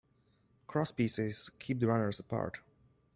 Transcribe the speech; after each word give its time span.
Crosspieces 0.67 1.51
keep 1.59 1.79
the 1.79 1.85
runners 1.85 2.19
apart. 2.19 2.61